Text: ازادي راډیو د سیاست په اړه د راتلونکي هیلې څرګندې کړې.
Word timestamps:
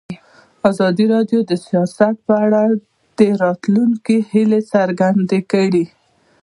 ازادي 0.69 1.05
راډیو 1.13 1.39
د 1.45 1.51
سیاست 1.67 2.15
په 2.27 2.33
اړه 2.45 2.63
د 3.19 3.21
راتلونکي 3.43 4.17
هیلې 4.31 4.61
څرګندې 4.73 5.39
کړې. 5.51 5.85